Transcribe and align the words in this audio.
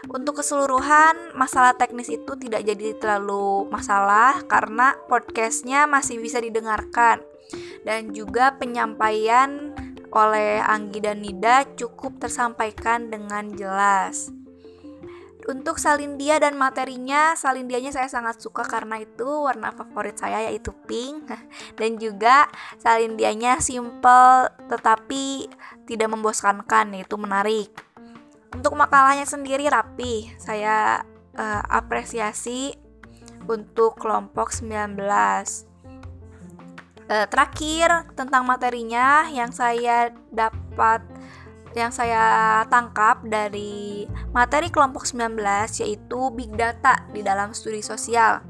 untuk 0.09 0.41
keseluruhan 0.41 1.37
masalah 1.37 1.77
teknis 1.77 2.09
itu 2.09 2.33
tidak 2.41 2.65
jadi 2.65 2.97
terlalu 2.97 3.69
masalah 3.69 4.41
karena 4.49 4.97
podcastnya 5.13 5.85
masih 5.85 6.25
bisa 6.25 6.41
didengarkan 6.41 7.21
dan 7.85 8.17
juga 8.17 8.57
penyampaian 8.57 9.77
oleh 10.09 10.65
Anggi 10.65 11.05
dan 11.05 11.21
Nida 11.21 11.69
cukup 11.77 12.17
tersampaikan 12.17 13.13
dengan 13.13 13.53
jelas. 13.53 14.33
Untuk 15.45 15.77
salindia 15.77 16.41
dan 16.41 16.57
materinya, 16.57 17.37
salindianya 17.37 17.93
saya 17.93 18.09
sangat 18.09 18.41
suka 18.41 18.65
karena 18.65 19.05
itu 19.05 19.29
warna 19.29 19.77
favorit 19.77 20.17
saya 20.17 20.49
yaitu 20.49 20.73
pink 20.89 21.29
dan 21.79 22.01
juga 22.01 22.49
salindianya 22.81 23.61
simple 23.61 24.49
tetapi 24.73 25.53
tidak 25.85 26.09
membosankan 26.09 26.97
yaitu 26.97 27.21
menarik. 27.21 27.69
Untuk 28.57 28.73
makalahnya 28.73 29.29
sendiri 29.29 29.69
rapi, 29.69 30.33
saya 30.41 31.05
uh, 31.37 31.63
apresiasi 31.69 32.73
untuk 33.45 34.01
kelompok 34.01 34.49
19. 34.49 34.97
Uh, 37.05 37.29
terakhir 37.29 38.09
tentang 38.17 38.49
materinya 38.49 39.29
yang 39.29 39.53
saya 39.53 40.09
dapat 40.33 41.05
yang 41.75 41.91
saya 41.91 42.63
tangkap 42.71 43.27
dari 43.27 44.07
materi 44.31 44.71
kelompok 44.71 45.05
19 45.07 45.39
yaitu 45.83 46.21
big 46.33 46.55
data 46.55 47.03
di 47.11 47.21
dalam 47.21 47.51
studi 47.51 47.83
sosial 47.83 48.41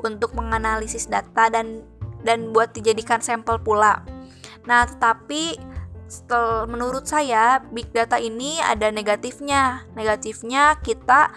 untuk 0.00 0.32
menganalisis 0.32 1.06
data 1.06 1.52
dan 1.52 1.84
dan 2.24 2.50
buat 2.54 2.72
dijadikan 2.72 3.20
sampel 3.20 3.60
pula. 3.60 4.02
Nah, 4.64 4.86
tetapi 4.86 5.58
setel, 6.06 6.70
menurut 6.70 7.04
saya 7.04 7.60
big 7.72 7.90
data 7.90 8.16
ini 8.16 8.62
ada 8.62 8.88
negatifnya. 8.94 9.84
Negatifnya 9.98 10.78
kita 10.80 11.34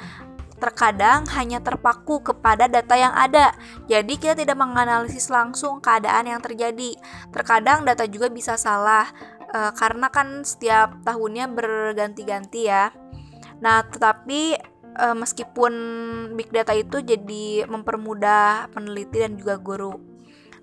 terkadang 0.56 1.28
hanya 1.36 1.60
terpaku 1.60 2.24
kepada 2.24 2.72
data 2.72 2.96
yang 2.96 3.12
ada. 3.12 3.52
Jadi 3.92 4.16
kita 4.16 4.40
tidak 4.40 4.56
menganalisis 4.56 5.28
langsung 5.28 5.84
keadaan 5.84 6.32
yang 6.32 6.40
terjadi. 6.40 6.96
Terkadang 7.30 7.84
data 7.84 8.08
juga 8.08 8.32
bisa 8.32 8.56
salah 8.56 9.12
e, 9.56 9.60
karena 9.72 10.12
kan 10.12 10.44
setiap 10.44 11.00
tahunnya 11.08 11.48
berganti-ganti 11.56 12.68
ya. 12.68 12.92
Nah, 13.64 13.88
tetapi 13.88 14.60
e, 14.92 15.06
meskipun 15.16 15.74
big 16.36 16.52
data 16.52 16.76
itu 16.76 17.00
jadi 17.00 17.64
mempermudah 17.72 18.68
peneliti 18.76 19.24
dan 19.24 19.40
juga 19.40 19.56
guru. 19.56 19.96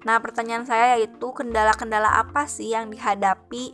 Nah, 0.05 0.21
pertanyaan 0.21 0.69
saya 0.69 0.99
yaitu 0.99 1.33
kendala-kendala 1.33 2.21
apa 2.21 2.45
sih 2.45 2.75
yang 2.75 2.93
dihadapi 2.93 3.73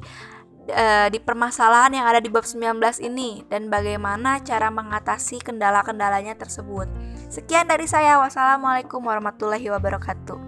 e, 0.69 0.87
di 1.11 1.19
permasalahan 1.19 1.99
yang 1.99 2.07
ada 2.07 2.21
di 2.21 2.29
bab 2.29 2.45
19 2.45 2.79
ini 3.03 3.43
dan 3.49 3.73
bagaimana 3.73 4.39
cara 4.45 4.69
mengatasi 4.69 5.41
kendala-kendalanya 5.43 6.37
tersebut. 6.37 6.87
Sekian 7.29 7.69
dari 7.69 7.85
saya. 7.85 8.21
Wassalamualaikum 8.21 9.05
warahmatullahi 9.05 9.69
wabarakatuh. 9.73 10.39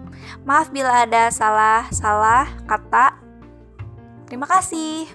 Maaf 0.44 0.72
bila 0.72 1.04
ada 1.04 1.32
salah-salah 1.32 2.48
kata. 2.68 3.29
Terima 4.30 4.46
kasih. 4.46 5.10